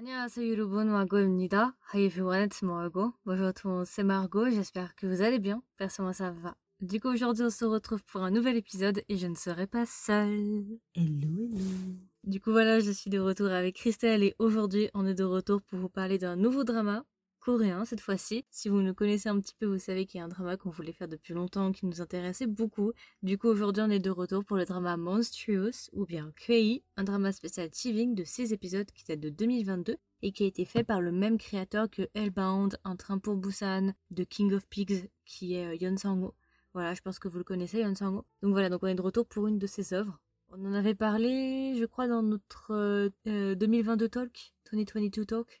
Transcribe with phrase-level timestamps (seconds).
[0.00, 1.74] 안녕하세요 여러분, Margot입니다.
[1.92, 3.12] How everyone, it's Margot.
[3.24, 5.62] Bonjour tout le monde, c'est Margot, j'espère que vous allez bien.
[5.78, 6.54] Perso, moi ça va.
[6.80, 9.86] Du coup, aujourd'hui, on se retrouve pour un nouvel épisode et je ne serai pas
[9.86, 10.78] seule.
[10.94, 11.96] Hello, hello.
[12.24, 15.62] Du coup, voilà, je suis de retour avec Christelle et aujourd'hui, on est de retour
[15.62, 17.04] pour vous parler d'un nouveau drama
[17.41, 18.45] coréen cette fois-ci.
[18.49, 20.69] Si vous nous connaissez un petit peu, vous savez qu'il y a un drama qu'on
[20.69, 22.93] voulait faire depuis longtemps, qui nous intéressait beaucoup.
[23.23, 27.03] Du coup, aujourd'hui, on est de retour pour le drama Monstrous, ou bien Kwei, un
[27.03, 30.83] drama spécial TVing de 6 épisodes qui date de 2022 et qui a été fait
[30.83, 35.55] par le même créateur que Hellbound, Un train pour Busan, de King of Pigs, qui
[35.55, 36.35] est euh, Yeon Sang-ho.
[36.73, 38.23] Voilà, je pense que vous le connaissez, Yeon Sang-ho.
[38.41, 40.19] Donc voilà, donc on est de retour pour une de ses œuvres.
[40.53, 45.60] On en avait parlé, je crois, dans notre euh, euh, 2022 talk, 2022 talk.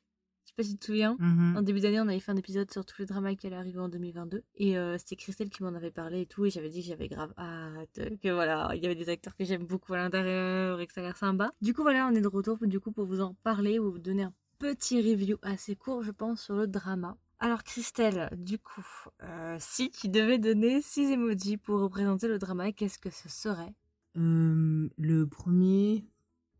[0.57, 1.15] Je sais pas si tu te souviens.
[1.19, 1.57] Mhm.
[1.57, 3.79] En début d'année, on avait fait un épisode sur tous les dramas qui allaient arriver
[3.79, 4.43] en 2022.
[4.55, 6.45] Et euh, c'était Christelle qui m'en avait parlé et tout.
[6.45, 7.99] Et j'avais dit que j'avais grave hâte.
[8.21, 11.01] Que voilà, il y avait des acteurs que j'aime beaucoup à l'intérieur et que ça
[11.01, 11.51] a l'air sympa.
[11.61, 13.99] Du coup, voilà, on est de retour du coup pour vous en parler ou vous
[13.99, 17.17] donner un petit review assez court, je pense, sur le drama.
[17.39, 18.85] Alors, Christelle, du coup,
[19.23, 23.73] euh, si tu devais donner 6 emojis pour représenter le drama, qu'est-ce que ce serait?
[24.17, 26.05] Euh, le premier,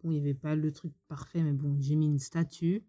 [0.01, 2.83] bon, il n'y avait pas le truc parfait, mais bon, j'ai mis une statue.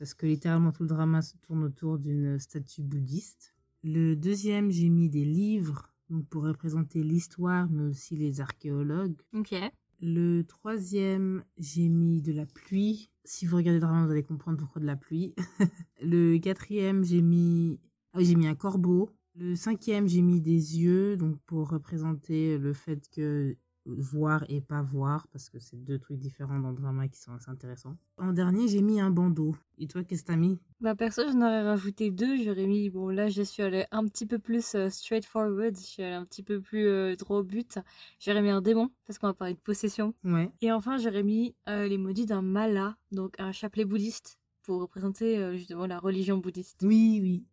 [0.00, 3.54] Parce que littéralement, tout le drama se tourne autour d'une statue bouddhiste.
[3.84, 9.20] Le deuxième, j'ai mis des livres, donc pour représenter l'histoire, mais aussi les archéologues.
[9.34, 9.54] Ok.
[10.00, 13.10] Le troisième, j'ai mis de la pluie.
[13.24, 15.34] Si vous regardez le drama, vous allez comprendre pourquoi de la pluie.
[16.02, 17.78] le quatrième, j'ai mis...
[18.14, 19.10] Ah oui, j'ai mis un corbeau.
[19.34, 23.54] Le cinquième, j'ai mis des yeux, donc pour représenter le fait que
[23.98, 27.32] voir et pas voir, parce que c'est deux trucs différents dans le drama qui sont
[27.32, 27.96] assez intéressants.
[28.18, 29.54] En dernier, j'ai mis un bandeau.
[29.78, 30.58] Et toi, qu'est-ce que t'as mis?
[30.80, 32.42] Bah perso, j'en aurais rajouté deux.
[32.42, 36.02] J'aurais mis, bon là je suis allée un petit peu plus euh, straightforward, je suis
[36.02, 37.78] allée un petit peu plus euh, droit au but.
[38.18, 40.14] J'aurais mis un démon, parce qu'on va parler de possession.
[40.24, 40.50] Ouais.
[40.62, 45.38] Et enfin, j'aurais mis euh, les maudits d'un mala, donc un chapelet bouddhiste, pour représenter
[45.38, 46.80] euh, justement la religion bouddhiste.
[46.82, 47.44] Oui, oui.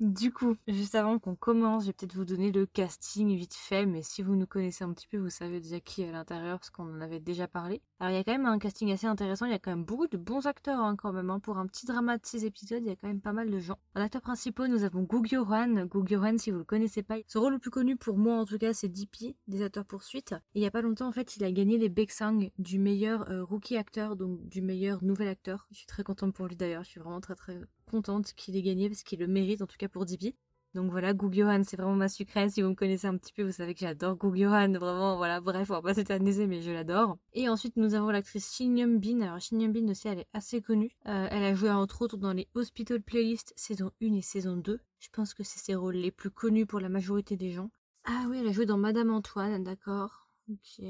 [0.00, 3.84] Du coup, juste avant qu'on commence, je vais peut-être vous donner le casting vite fait,
[3.84, 6.58] mais si vous nous connaissez un petit peu, vous savez déjà qui est à l'intérieur,
[6.58, 7.82] parce qu'on en avait déjà parlé.
[7.98, 9.84] Alors il y a quand même un casting assez intéressant, il y a quand même
[9.84, 11.28] beaucoup de bons acteurs hein, quand même.
[11.28, 11.38] hein.
[11.38, 13.58] Pour un petit drama de 6 épisodes, il y a quand même pas mal de
[13.58, 13.78] gens.
[13.94, 15.84] En acteurs principaux, nous avons Gu Hwan.
[15.84, 18.46] Gu Hwan, si vous le connaissez pas, son rôle le plus connu pour moi en
[18.46, 20.32] tout cas, c'est DP, des acteurs poursuite.
[20.54, 23.30] Et il y a pas longtemps, en fait, il a gagné les Baeksang du meilleur
[23.30, 25.66] euh, rookie acteur, donc du meilleur nouvel acteur.
[25.72, 28.62] Je suis très contente pour lui d'ailleurs, je suis vraiment très très contente qu'il ait
[28.62, 30.34] gagné parce qu'il le mérite en tout cas pour DP.
[30.74, 32.52] Donc voilà, Gu Hwan, c'est vraiment ma sucrète.
[32.52, 34.76] Si vous me connaissez un petit peu, vous savez que j'adore Gu Hwan.
[34.78, 37.18] Vraiment, voilà, bref, on va pas s'éterniser, mais je l'adore.
[37.32, 39.20] Et ensuite, nous avons l'actrice Shin Yeon Bin.
[39.22, 40.92] Alors, Shin Yeon Bin aussi, elle est assez connue.
[41.06, 44.78] Euh, elle a joué entre autres dans les Hospital Playlist saison 1 et saison 2.
[45.00, 47.70] Je pense que c'est ses rôles les plus connus pour la majorité des gens.
[48.04, 50.28] Ah oui, elle a joué dans Madame Antoine, d'accord.
[50.48, 50.84] Ok.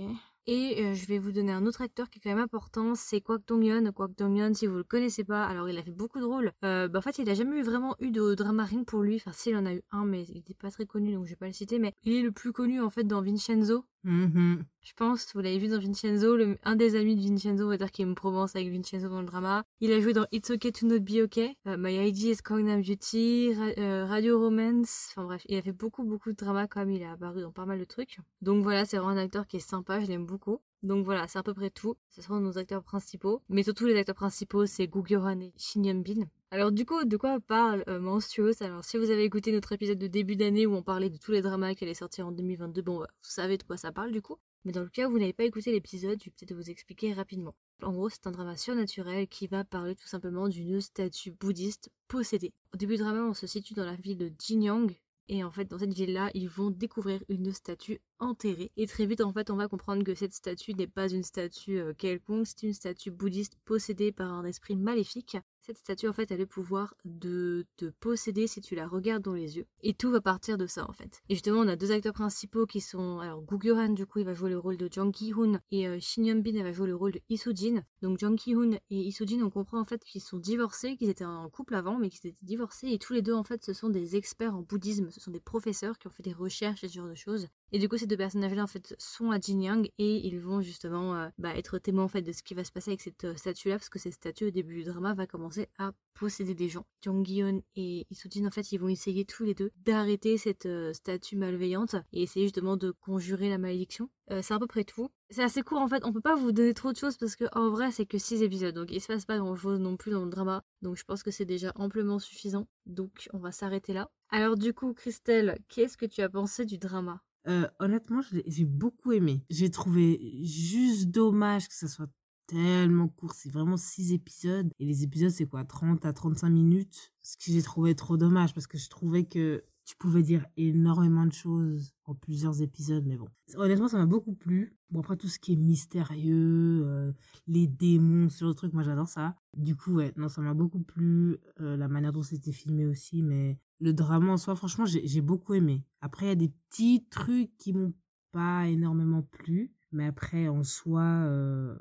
[0.53, 3.21] Et euh, je vais vous donner un autre acteur qui est quand même important, c'est
[3.21, 3.93] Kwak Dong-yeon.
[3.93, 6.51] Kwak Dong-yeon, si vous le connaissez pas, alors il a fait beaucoup de rôles.
[6.65, 9.15] Euh, bah, en fait, il a jamais vraiment eu de drama ring pour lui.
[9.15, 11.37] Enfin, s'il en a eu un, mais il était pas très connu, donc je vais
[11.37, 11.79] pas le citer.
[11.79, 13.85] Mais il est le plus connu en fait dans Vincenzo.
[14.03, 14.65] Mhm.
[14.83, 16.35] Je pense, vous l'avez vu dans Vincenzo,
[16.65, 19.27] un des amis de Vincenzo, on va dire qu'il me provence avec Vincenzo dans le
[19.27, 19.63] drama.
[19.81, 22.81] Il a joué dans It's Okay to Not Be Okay, euh, My ID is Gangnam
[22.81, 26.81] Beauty, Ra- euh, Radio Romance, enfin bref, il a fait beaucoup beaucoup de drama quand
[26.81, 28.19] même, il est apparu dans pas mal de trucs.
[28.41, 30.61] Donc voilà, c'est vraiment un acteur qui est sympa, je l'aime beaucoup.
[30.83, 31.97] Donc voilà, c'est à peu près tout.
[32.09, 33.43] Ce seront nos acteurs principaux.
[33.51, 36.25] Mais surtout les acteurs principaux, c'est Gu Hwan et Shin Yeon Bin.
[36.53, 38.19] Alors du coup, de quoi parle euh,
[38.61, 41.31] Alors si vous avez écouté notre épisode de début d'année où on parlait de tous
[41.31, 44.11] les dramas qui allaient sortir en 2022, bon, bah, vous savez de quoi ça parle
[44.11, 44.37] du coup.
[44.65, 47.13] Mais dans le cas où vous n'avez pas écouté l'épisode, je vais peut-être vous expliquer
[47.13, 47.55] rapidement.
[47.83, 52.53] En gros, c'est un drama surnaturel qui va parler tout simplement d'une statue bouddhiste possédée.
[52.75, 54.93] Au début du drama, on se situe dans la ville de Jinyang.
[55.29, 58.71] Et en fait, dans cette ville-là, ils vont découvrir une statue enterrée.
[58.77, 61.79] Et très vite, en fait, on va comprendre que cette statue n'est pas une statue
[61.79, 65.37] euh, quelconque, c'est une statue bouddhiste possédée par un esprit maléfique.
[65.63, 69.35] Cette statue, en fait, a le pouvoir de te posséder si tu la regardes dans
[69.35, 69.67] les yeux.
[69.83, 71.21] Et tout va partir de ça, en fait.
[71.29, 73.19] Et justement, on a deux acteurs principaux qui sont...
[73.19, 75.61] Alors, Gu Hwan, du coup, il va jouer le rôle de Jang Ki-hoon.
[75.71, 77.85] Et euh, Shin Yeon Bin, elle va jouer le rôle de Lee Soo-jin.
[78.01, 81.27] Donc, Jang Ki-hoon et Lee Soo-jin, on comprend, en fait, qu'ils sont divorcés, qu'ils étaient
[81.27, 82.89] en couple avant, mais qu'ils étaient divorcés.
[82.89, 85.11] Et tous les deux, en fait, ce sont des experts en bouddhisme.
[85.11, 87.49] Ce sont des professeurs qui ont fait des recherches et ce genre de choses.
[87.73, 91.15] Et du coup, ces deux personnages-là, en fait, sont à Jinyang et ils vont justement
[91.15, 93.37] euh, bah, être témoins, en fait, de ce qui va se passer avec cette euh,
[93.37, 96.85] statue-là, parce que cette statue, au début du drama, va commencer à posséder des gens.
[97.03, 100.93] Jong Gi-yeon et Isoo-jin, en fait, ils vont essayer tous les deux d'arrêter cette euh,
[100.93, 104.11] statue malveillante et essayer justement de conjurer la malédiction.
[104.43, 105.11] C'est à peu près tout.
[105.31, 107.47] C'est assez court, en fait, on peut pas vous donner trop de choses parce que,
[107.53, 110.25] en vrai, c'est que 6 épisodes, donc il se passe pas grand-chose non plus dans
[110.25, 114.09] le drama, donc je pense que c'est déjà amplement suffisant, donc on va s'arrêter là.
[114.29, 117.21] Alors du coup, Christelle, qu'est-ce que tu as pensé du drama?
[117.49, 119.45] Euh, honnêtement, j'ai beaucoup aimé.
[119.51, 122.11] J'ai trouvé juste dommage que ça soit
[122.47, 123.33] tellement court.
[123.35, 124.71] C'est vraiment six épisodes.
[124.79, 127.13] Et les épisodes, c'est quoi 30 à 35 minutes?
[127.23, 131.27] Ce que j'ai trouvé trop dommage parce que je trouvais que tu pouvais dire énormément
[131.27, 133.27] de choses en plusieurs épisodes, mais bon.
[133.57, 134.77] Honnêtement, ça m'a beaucoup plu.
[134.91, 137.13] Bon, après, tout ce qui est mystérieux, euh,
[137.49, 139.35] les démons, ce genre de trucs, moi j'adore ça.
[139.57, 141.39] Du coup, ouais, non, ça m'a beaucoup plu.
[141.61, 145.55] Euh, la manière dont c'était filmé aussi, mais le drama en soi, franchement, j'ai beaucoup
[145.55, 145.85] aimé.
[146.01, 147.93] Après, il y a des petits trucs qui m'ont
[148.31, 151.77] pas énormément plu, mais après, en soi, euh,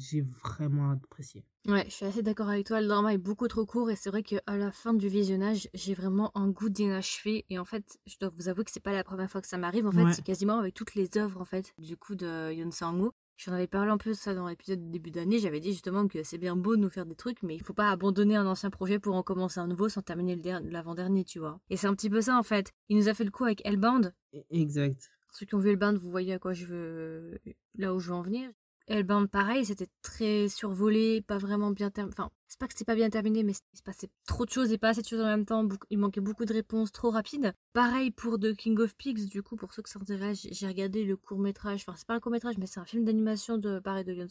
[0.00, 1.44] j'ai vraiment apprécié.
[1.66, 2.80] Ouais, je suis assez d'accord avec toi.
[2.80, 5.94] Le drama est beaucoup trop court et c'est vrai qu'à la fin du visionnage, j'ai
[5.94, 7.44] vraiment un goût d'inachevé.
[7.50, 9.58] Et en fait, je dois vous avouer que c'est pas la première fois que ça
[9.58, 9.86] m'arrive.
[9.86, 13.12] En fait, c'est quasiment avec toutes les œuvres en fait du coup de Yoon Sang-woo.
[13.36, 15.38] J'en avais parlé un peu ça dans l'épisode de début d'année.
[15.38, 17.72] J'avais dit justement que c'est bien beau de nous faire des trucs, mais il faut
[17.72, 21.58] pas abandonner un ancien projet pour en commencer un nouveau sans terminer l'avant-dernier, tu vois.
[21.70, 22.72] Et c'est un petit peu ça en fait.
[22.90, 24.12] Il nous a fait le coup avec Hellbound.
[24.34, 25.10] E-, exact.
[25.32, 27.38] Ceux qui ont vu Hellbound, vous voyez à quoi je veux,
[27.76, 28.50] là où je veux en venir.
[28.86, 32.14] Hellbound, pareil, c'était très survolé, pas vraiment bien terminé.
[32.16, 34.72] Enfin, c'est pas que c'était pas bien terminé, mais il se passait trop de choses
[34.72, 35.66] et pas assez de choses en même temps.
[35.90, 37.54] Il manquait beaucoup de réponses trop rapides.
[37.72, 41.16] Pareil pour The King of Pigs, du coup, pour ceux qui s'intéressent, j'ai regardé le
[41.16, 41.84] court métrage.
[41.86, 44.26] Enfin, c'est pas un court métrage, mais c'est un film d'animation de pareil de Yon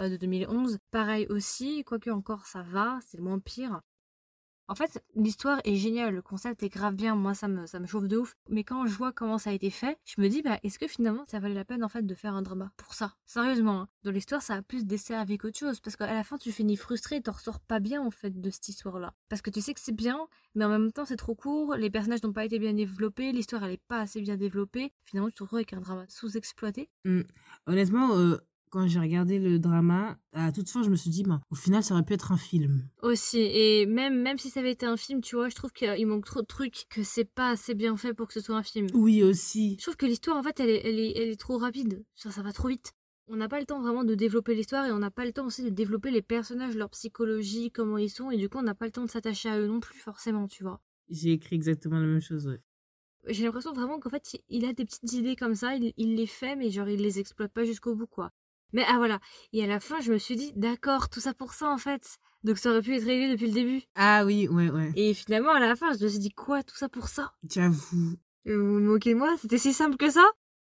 [0.00, 0.78] euh, de 2011.
[0.90, 3.80] Pareil aussi, quoique encore ça va, c'est le moins pire.
[4.66, 7.86] En fait, l'histoire est géniale, le concept est grave bien, moi ça me, ça me
[7.86, 8.34] chauffe de ouf.
[8.48, 10.88] Mais quand je vois comment ça a été fait, je me dis, bah, est-ce que
[10.88, 13.14] finalement ça valait la peine en fait de faire un drama pour ça?
[13.26, 13.88] Sérieusement, hein.
[14.04, 17.20] dans l'histoire ça a plus desservi qu'autre chose, parce qu'à la fin tu finis frustré
[17.20, 19.12] t'en ressors pas bien en fait de cette histoire-là.
[19.28, 21.90] Parce que tu sais que c'est bien, mais en même temps c'est trop court, les
[21.90, 25.34] personnages n'ont pas été bien développés, l'histoire elle est pas assez bien développée, finalement tu
[25.34, 26.88] te retrouves avec un drama sous-exploité.
[27.04, 27.20] Mmh.
[27.66, 28.38] Honnêtement, euh,
[28.74, 31.84] quand j'ai regardé le drama, à toute fin, je me suis dit, bah, au final,
[31.84, 32.88] ça aurait pu être un film.
[33.02, 36.06] Aussi, et même, même si ça avait été un film, tu vois, je trouve qu'il
[36.08, 38.64] manque trop de trucs, que c'est pas assez bien fait pour que ce soit un
[38.64, 38.88] film.
[38.92, 39.76] Oui, aussi.
[39.78, 42.04] Je trouve que l'histoire, en fait, elle est, elle est, elle est trop rapide.
[42.16, 42.94] Ça, ça va trop vite.
[43.28, 45.46] On n'a pas le temps vraiment de développer l'histoire et on n'a pas le temps
[45.46, 48.74] aussi de développer les personnages, leur psychologie, comment ils sont, et du coup, on n'a
[48.74, 50.80] pas le temps de s'attacher à eux non plus, forcément, tu vois.
[51.08, 52.60] J'ai écrit exactement la même chose, ouais
[53.26, 56.26] j'ai l'impression vraiment qu'en fait il a des petites idées comme ça, il, il, les
[56.26, 58.30] fait mais genre il les exploite pas jusqu'au bout quoi.
[58.74, 59.20] Mais ah voilà.
[59.52, 62.18] Et à la fin, je me suis dit, d'accord, tout ça pour ça en fait.
[62.42, 63.82] Donc ça aurait pu être réglé depuis le début.
[63.94, 64.92] Ah oui, ouais, ouais.
[64.96, 67.32] Et finalement, à la fin, je me suis dit, quoi, tout ça pour ça?
[67.48, 68.16] J'avoue.
[68.44, 69.34] Vous vous moquez de moi?
[69.40, 70.24] C'était si simple que ça?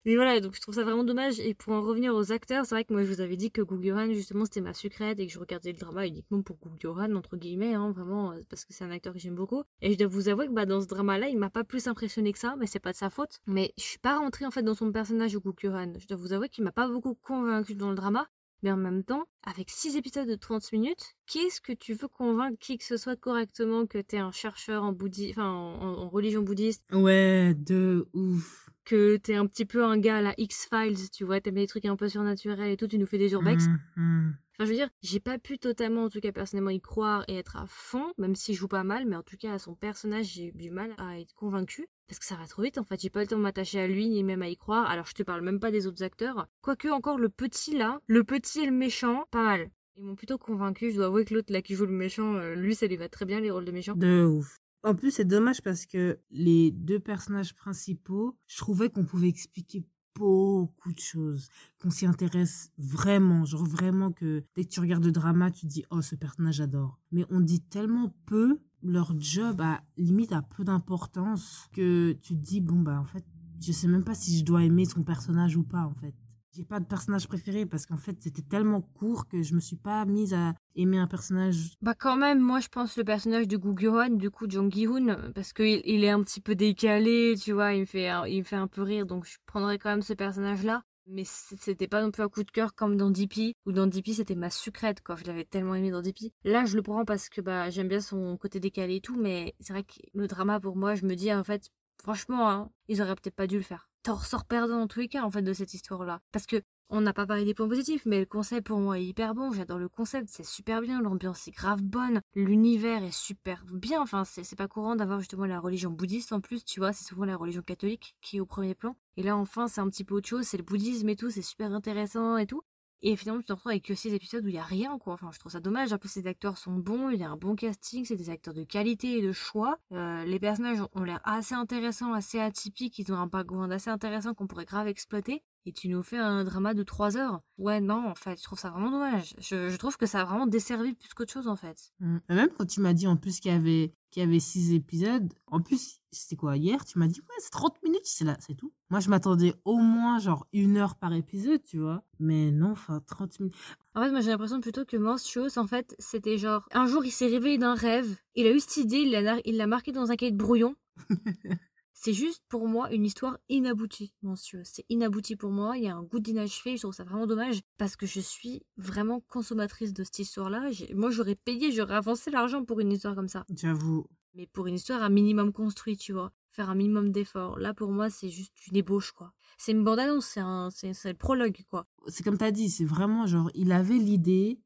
[0.06, 1.40] Mais voilà, donc je trouve ça vraiment dommage.
[1.40, 3.62] Et pour en revenir aux acteurs, c'est vrai que moi je vous avais dit que
[3.62, 7.38] Gugyohan, justement, c'était ma sucrète et que je regardais le drama uniquement pour Gugyohan, entre
[7.38, 9.64] guillemets, hein, vraiment, euh, parce que c'est un acteur que j'aime beaucoup.
[9.82, 12.34] Et je dois vous avouer que bah, dans ce drama-là, il m'a pas plus impressionné
[12.34, 13.40] que ça, mais c'est pas de sa faute.
[13.48, 15.94] Mais je suis pas rentrée en fait dans son personnage Gugyohan.
[15.98, 18.28] Je dois vous avouer qu'il m'a pas beaucoup convaincu dans le drama.
[18.64, 22.58] Mais en même temps, avec 6 épisodes de 30 minutes, qu'est-ce que tu veux convaincre
[22.60, 24.96] qui que ce soit correctement que t'es un chercheur en,
[25.38, 26.86] en, religion bouddhiste?
[26.94, 28.70] Ouais, de ouf.
[28.85, 31.85] Que t'es un petit peu un gars à la X-Files, tu vois, t'aimes des trucs
[31.85, 33.65] un peu surnaturels et tout, tu nous fais des urbex.
[33.68, 34.35] Mmh, mmh.
[34.53, 37.38] Enfin, je veux dire, j'ai pas pu totalement, en tout cas personnellement, y croire et
[37.38, 40.25] être à fond, même s'il joue pas mal, mais en tout cas à son personnage,
[40.33, 41.88] j'ai eu du mal à être convaincu.
[42.07, 43.88] Parce que ça va trop vite en fait, j'ai pas le temps de m'attacher à
[43.88, 46.47] lui ni même à y croire, alors je te parle même pas des autres acteurs.
[46.62, 49.71] Quoique encore le petit là, le petit et le méchant, pas mal.
[49.95, 52.53] Ils m'ont plutôt convaincu, je dois avouer que l'autre là qui joue le méchant, euh,
[52.53, 53.95] lui ça lui va très bien les rôles de méchant.
[53.95, 54.59] De ouf.
[54.85, 59.85] En plus c'est dommage parce que les deux personnages principaux, je trouvais qu'on pouvait expliquer
[60.15, 61.47] beaucoup de choses,
[61.81, 65.71] qu'on s'y intéresse vraiment, genre vraiment que dès que tu regardes le drama, tu te
[65.71, 66.99] dis oh ce personnage j'adore.
[67.11, 72.42] Mais on dit tellement peu, leur job a limite a peu d'importance que tu te
[72.42, 73.23] dis bon bah en fait
[73.61, 76.13] je sais même pas si je dois aimer son personnage ou pas en fait.
[76.56, 79.76] J'ai pas de personnage préféré parce qu'en fait c'était tellement court que je me suis
[79.76, 81.74] pas mise à aimer un personnage.
[81.81, 83.74] Bah quand même, moi je pense le personnage de Gu
[84.12, 87.81] du coup Jong Gi-hoon, parce qu'il il est un petit peu décalé, tu vois, il
[87.81, 90.83] me fait, il me fait un peu rire, donc je prendrais quand même ce personnage-là.
[91.07, 94.14] Mais c'était pas non plus un coup de cœur comme dans DP, où dans DP
[94.14, 95.16] c'était ma sucrète, quoi.
[95.16, 96.31] Je l'avais tellement aimé dans DP.
[96.44, 99.56] Là, je le prends parce que bah j'aime bien son côté décalé et tout, mais
[99.60, 103.02] c'est vrai que le drama pour moi, je me dis en fait, franchement, hein, ils
[103.02, 105.42] auraient peut-être pas dû le faire t'en ressors perdant dans tous les cas en fait
[105.42, 106.19] de cette histoire-là.
[106.31, 109.06] Parce que on n'a pas parlé des points positifs, mais le concept pour moi est
[109.06, 109.52] hyper bon.
[109.52, 114.02] J'adore le concept, c'est super bien, l'ambiance est grave bonne, l'univers est super bien.
[114.02, 117.26] Enfin, c'est pas courant d'avoir justement la religion bouddhiste en plus, tu vois, c'est souvent
[117.26, 118.95] la religion catholique qui est au premier plan.
[119.18, 121.42] Et là, enfin, c'est un petit peu autre chose, c'est le bouddhisme et tout, c'est
[121.42, 122.62] super intéressant et tout.
[123.06, 125.14] Et finalement, tu te retrouves avec que 6 épisodes où il y a rien, quoi.
[125.14, 125.92] Enfin, je trouve ça dommage.
[125.92, 128.54] En plus, ces acteurs sont bons, il y a un bon casting, c'est des acteurs
[128.54, 129.78] de qualité et de choix.
[129.92, 134.33] Euh, les personnages ont l'air assez intéressants, assez atypiques, ils ont un background assez intéressant
[134.33, 135.44] qu'on pourrait grave exploiter.
[135.66, 137.42] Et tu nous fais un drama de 3 heures.
[137.58, 139.34] Ouais, non, en fait, je trouve ça vraiment dommage.
[139.40, 141.94] Je, je trouve que ça a vraiment desservi plus qu'autre chose, en fait.
[142.00, 142.18] Mm.
[142.30, 144.74] Et Même quand tu m'as dit en plus qu'il y avait qu'il y avait six
[144.74, 148.38] épisodes, en plus, c'était quoi, hier, tu m'as dit, ouais, c'est 30 minutes, c'est là,
[148.40, 148.72] c'est tout.
[148.92, 152.04] Moi, je m'attendais au moins, genre, une heure par épisode, tu vois.
[152.20, 153.56] Mais non, enfin, 30 minutes.
[153.96, 157.12] En fait, moi, j'ai l'impression plutôt que Monstrous, en fait, c'était genre, un jour, il
[157.12, 160.12] s'est réveillé d'un rêve, il a eu cette idée, il l'a il l'a marqué dans
[160.12, 160.76] un cahier de brouillon.
[162.04, 164.66] C'est juste pour moi une histoire inaboutie, Monstrous.
[164.66, 167.62] C'est inabouti pour moi, il y a un goût d'inachevé, je trouve ça vraiment dommage
[167.78, 170.69] parce que je suis vraiment consommatrice de cette histoire-là.
[170.94, 173.45] Moi, j'aurais payé, j'aurais avancé l'argent pour une histoire comme ça.
[173.56, 174.06] J'avoue.
[174.33, 176.33] Mais pour une histoire un minimum construite, tu vois.
[176.52, 177.57] Faire un minimum d'efforts.
[177.57, 179.31] Là, pour moi, c'est juste une ébauche, quoi.
[179.57, 180.72] C'est une bande-annonce, c'est un,
[181.06, 181.88] le prologue, quoi.
[182.07, 184.60] C'est comme t'as dit, c'est vraiment genre, il avait l'idée,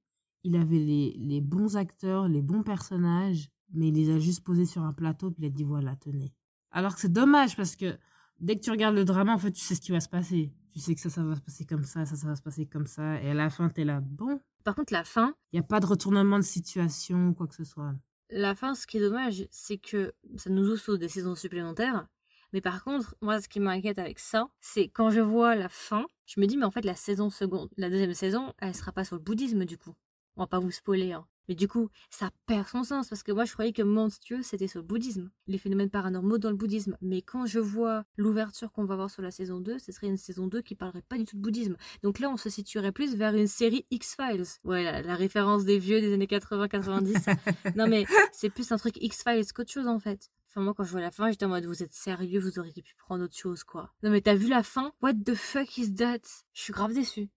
[0.44, 4.66] il avait les, les bons acteurs, les bons personnages, mais il les a juste posés
[4.66, 6.34] sur un plateau, puis il a dit, voilà, tenez.
[6.72, 7.98] Alors que c'est dommage parce que
[8.40, 10.52] dès que tu regardes le drama, en fait, tu sais ce qui va se passer.
[10.72, 12.66] Tu sais que ça, ça va se passer comme ça, ça, ça va se passer
[12.68, 13.22] comme ça.
[13.24, 15.80] Et à la fin, t'es là, bon, Par contre, la fin, il n'y a pas
[15.80, 17.96] de retournement de situation, quoi que ce soit.
[18.30, 22.06] la fin, ce qui est dommage, c'est que ça nous ouvre sur des saisons supplémentaires.
[22.54, 26.06] Mais par contre, moi, ce qui m'inquiète avec ça, c'est quand je vois la fin,
[26.26, 29.04] je me dis, mais en fait, la saison seconde, la deuxième saison, elle sera pas
[29.04, 29.94] sur le bouddhisme, du coup.
[30.38, 31.26] On va pas vous spoiler, hein.
[31.48, 34.68] Mais du coup, ça perd son sens parce que moi, je croyais que monstrueux, c'était
[34.68, 36.98] sur le bouddhisme, les phénomènes paranormaux dans le bouddhisme.
[37.02, 40.18] Mais quand je vois l'ouverture qu'on va avoir sur la saison 2, ce serait une
[40.18, 41.78] saison 2 qui parlerait pas du tout de bouddhisme.
[42.04, 44.44] Donc là, on se situerait plus vers une série X-Files.
[44.66, 47.38] Ouais, la, la référence des vieux des années 80-90.
[47.76, 50.30] non, mais c'est plus un truc X-Files qu'autre chose en fait.
[50.50, 52.82] Enfin, moi, quand je vois la fin, j'étais en mode, vous êtes sérieux, vous auriez
[52.82, 53.94] pu prendre autre chose, quoi.
[54.04, 54.92] Non, mais t'as vu la fin?
[55.02, 56.20] What the fuck is that?
[56.54, 57.30] Je suis grave déçue.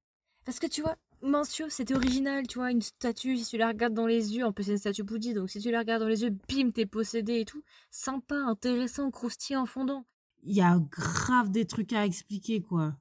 [0.45, 3.92] Parce que tu vois, Mancio, c'était original, tu vois, une statue, si tu la regardes
[3.94, 6.08] dans les yeux, en plus c'est une statue bouddhiste, donc si tu la regardes dans
[6.08, 7.62] les yeux, bim, t'es possédé et tout.
[7.90, 10.06] Sympa, intéressant, croustillant, fondant.
[10.42, 12.96] Il y a grave des trucs à expliquer, quoi.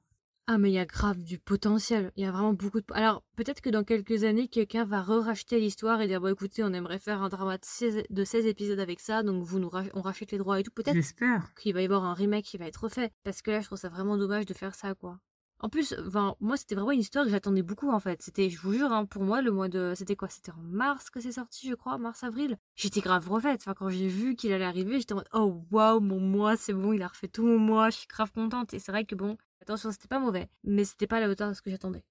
[0.46, 2.10] Ah, mais il y a grave du potentiel.
[2.16, 2.86] Il y a vraiment beaucoup de.
[2.92, 6.72] Alors, peut-être que dans quelques années, quelqu'un va re-racheter l'histoire et dire Bon, écoutez, on
[6.72, 10.00] aimerait faire un drama de 16, de 16 épisodes avec ça, donc vous nous on
[10.02, 10.72] rachète les droits et tout.
[10.72, 11.54] Peut-être J'espère.
[11.54, 13.12] qu'il va y avoir un remake qui va être refait.
[13.22, 15.20] Parce que là, je trouve ça vraiment dommage de faire ça, quoi.
[15.62, 15.94] En plus,
[16.40, 18.22] moi, c'était vraiment une histoire que j'attendais beaucoup, en fait.
[18.22, 19.92] C'était, je vous jure, hein, pour moi, le mois de.
[19.94, 20.28] C'était quoi?
[20.28, 22.56] C'était en mars que c'est sorti, je crois, mars-avril.
[22.76, 23.64] J'étais grave refaite.
[23.76, 26.94] Quand j'ai vu qu'il allait arriver, j'étais en mode Oh, waouh, mon mois, c'est bon,
[26.94, 28.72] il a refait tout mon mois, je suis grave contente.
[28.72, 31.50] Et c'est vrai que bon, attention, c'était pas mauvais, mais c'était pas à la hauteur
[31.50, 32.04] de ce que j'attendais.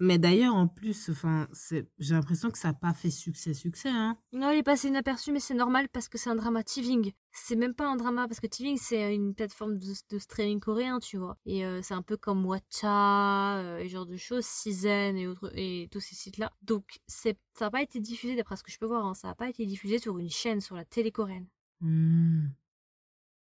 [0.00, 3.88] Mais d'ailleurs, en plus, enfin, c'est- j'ai l'impression que ça n'a pas fait succès, succès,
[3.90, 4.18] hein.
[4.32, 7.12] Non, il est passé inaperçu, mais c'est normal parce que c'est un drama Tving.
[7.30, 10.98] C'est même pas un drama parce que Tving c'est une plateforme de, de streaming coréen,
[10.98, 11.36] tu vois.
[11.46, 15.28] Et euh, c'est un peu comme Watcha euh, et ce genre de choses, Season et
[15.28, 16.52] autres et tous ces sites-là.
[16.62, 19.06] Donc c'est ça n'a pas été diffusé d'après ce que je peux voir.
[19.06, 21.46] hein, ça n'a pas été diffusé sur une chaîne sur la télé coréenne.
[21.80, 22.46] Hmm.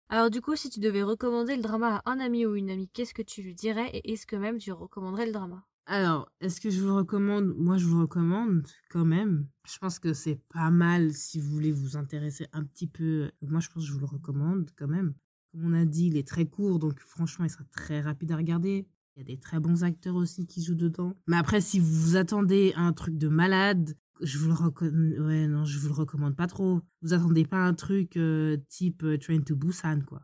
[0.09, 2.89] Alors du coup, si tu devais recommander le drama à un ami ou une amie,
[2.93, 5.65] qu'est-ce que tu lui dirais et est-ce que même tu recommanderais le drama?
[5.93, 7.53] Alors, est-ce que je vous recommande?
[7.57, 9.49] Moi, je vous recommande quand même.
[9.67, 13.29] Je pense que c'est pas mal si vous voulez vous intéresser un petit peu.
[13.43, 15.15] Donc moi, je pense que je vous le recommande quand même.
[15.51, 18.37] Comme on a dit, il est très court, donc franchement, il sera très rapide à
[18.37, 18.87] regarder.
[19.17, 21.17] Il y a des très bons acteurs aussi qui jouent dedans.
[21.27, 25.19] Mais après, si vous vous attendez à un truc de malade, je vous le recommande.
[25.19, 26.83] Ouais, non, je vous le recommande pas trop.
[27.03, 30.23] Vous attendez pas un truc euh, type euh, Train to Busan, quoi.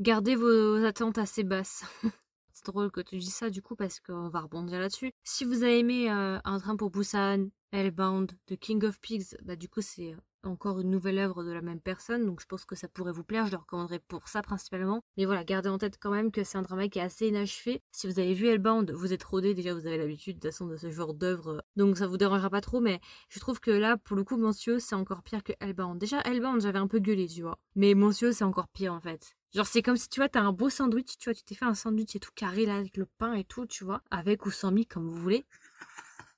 [0.00, 1.84] Gardez vos attentes assez basses.
[2.58, 5.12] C'est drôle que tu dis ça du coup parce qu'on va rebondir là-dessus.
[5.22, 9.54] Si vous avez aimé euh, Un train pour Busan, Hellbound, The King of Pigs, bah
[9.54, 12.74] du coup c'est encore une nouvelle œuvre de la même personne, donc je pense que
[12.74, 15.02] ça pourrait vous plaire, je le recommanderais pour ça principalement.
[15.16, 17.80] Mais voilà, gardez en tête quand même que c'est un drama qui est assez inachevé.
[17.92, 21.14] Si vous avez vu Hellbound, vous êtes rodé, déjà vous avez l'habitude de ce genre
[21.14, 24.36] d'œuvre, donc ça vous dérangera pas trop, mais je trouve que là, pour le coup,
[24.36, 26.00] Monsieur, c'est encore pire que Hellbound.
[26.00, 27.56] Déjà, Hellbound, j'avais un peu gueulé, tu vois.
[27.76, 29.37] Mais Monsieur, c'est encore pire en fait.
[29.54, 31.64] Genre, c'est comme si tu vois, t'as un beau sandwich, tu vois, tu t'es fait
[31.64, 34.50] un sandwich et tout carré là, avec le pain et tout, tu vois, avec ou
[34.50, 35.44] sans mi, comme vous voulez.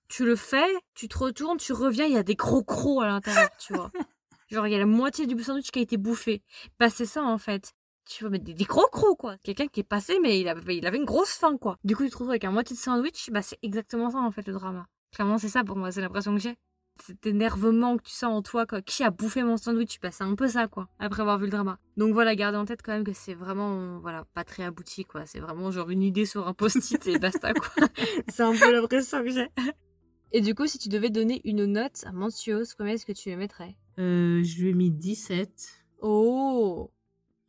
[0.09, 3.07] Tu le fais, tu te retournes, tu reviens, il y a des gros crocs à
[3.07, 3.90] l'intérieur, tu vois.
[4.50, 6.43] Genre, il y a la moitié du sandwich qui a été bouffé.
[6.79, 7.73] Bah, c'est ça en fait.
[8.05, 9.37] Tu vois, mais des, des gros crocs quoi.
[9.38, 11.76] Quelqu'un qui est passé, mais il avait, il avait une grosse faim quoi.
[11.85, 14.31] Du coup, tu te retrouves avec un moitié de sandwich, bah, c'est exactement ça en
[14.33, 14.87] fait le drama.
[15.12, 16.57] Clairement, c'est ça pour moi, c'est l'impression que j'ai.
[17.02, 18.83] Cet énervement que tu sens en toi, quoi.
[18.83, 21.50] Qui a bouffé mon sandwich Bah, c'est un peu ça, quoi, après avoir vu le
[21.50, 21.78] drama.
[21.97, 25.26] Donc voilà, gardez en tête quand même que c'est vraiment, voilà, pas très abouti, quoi.
[25.26, 27.69] C'est vraiment genre une idée sur un post-it et basta, quoi.
[28.28, 29.49] c'est un peu l'impression que j'ai.
[30.33, 33.30] Et du coup, si tu devais donner une note à Mancios, combien est-ce que tu
[33.30, 35.85] le mettrais Euh, je lui ai mis 17.
[36.02, 36.90] Oh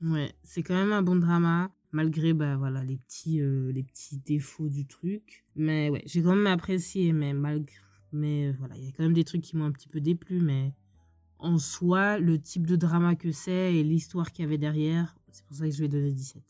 [0.01, 4.17] Ouais, c'est quand même un bon drama, malgré bah, voilà, les, petits, euh, les petits
[4.17, 5.45] défauts du truc.
[5.55, 7.75] Mais ouais, j'ai quand même apprécié, mais malgré.
[8.13, 10.01] Mais euh, voilà, il y a quand même des trucs qui m'ont un petit peu
[10.01, 10.73] déplu, mais
[11.39, 15.45] en soi, le type de drama que c'est et l'histoire qu'il y avait derrière, c'est
[15.45, 16.43] pour ça que je vais donner 17.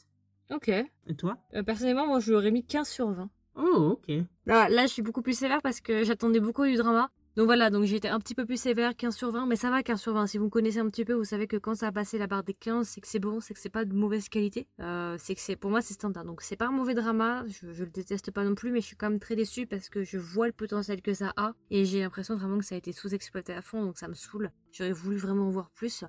[0.51, 0.69] Ok.
[0.69, 1.37] Et toi?
[1.53, 3.29] Euh, personnellement, moi, je l'aurais mis 15 sur 20.
[3.55, 4.11] Oh, ok.
[4.45, 7.09] Là, là, je suis beaucoup plus sévère parce que j'attendais beaucoup du drama.
[7.37, 9.69] Donc voilà, donc j'ai été un petit peu plus sévère, 15 sur 20, mais ça
[9.69, 10.27] va 15 sur 20.
[10.27, 12.27] Si vous me connaissez un petit peu, vous savez que quand ça a passé la
[12.27, 14.67] barre des 15, c'est que c'est bon, c'est que c'est pas de mauvaise qualité.
[14.81, 16.25] Euh, c'est que c'est pour moi c'est standard.
[16.25, 18.97] Donc c'est pas un mauvais drama, je, le déteste pas non plus, mais je suis
[18.97, 22.01] quand même très déçue parce que je vois le potentiel que ça a et j'ai
[22.01, 24.51] l'impression vraiment que ça a été sous-exploité à fond, donc ça me saoule.
[24.73, 26.03] J'aurais voulu vraiment en voir plus.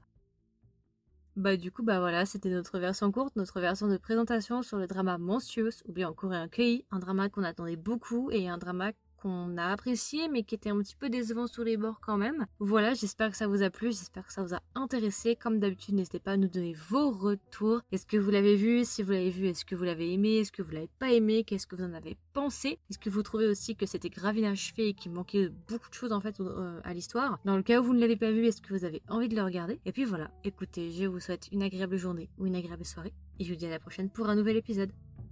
[1.37, 4.89] Bah du coup bah voilà, c'était notre version courte, notre version de présentation sur le
[4.89, 8.91] drama Monstrous, ou bien en coréen Kei, un drama qu'on attendait beaucoup et un drama
[9.23, 12.47] qu'on a apprécié mais qui était un petit peu décevant sur les bords quand même.
[12.59, 15.37] Voilà, j'espère que ça vous a plu, j'espère que ça vous a intéressé.
[15.37, 17.81] Comme d'habitude, n'hésitez pas à nous donner vos retours.
[17.93, 18.85] Est-ce que vous l'avez vu?
[18.85, 20.39] Si vous l'avez vu, est-ce que vous l'avez aimé?
[20.39, 21.45] Est-ce que vous l'avez pas aimé?
[21.45, 22.79] Qu'est-ce que vous en avez pensé?
[22.91, 26.13] Est-ce que vous trouvez aussi que c'était grave inachevé et qu'il manquait beaucoup de choses
[26.13, 27.39] en fait euh, à l'histoire?
[27.45, 29.37] Dans le cas où vous ne l'avez pas vu, est-ce que vous avez envie de
[29.37, 29.81] le regarder?
[29.85, 33.45] Et puis voilà, écoutez, je vous souhaite une agréable journée ou une agréable soirée et
[33.45, 34.91] je vous dis à la prochaine pour un nouvel épisode.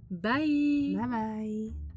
[0.09, 0.95] Bye!
[0.95, 1.90] Bye bye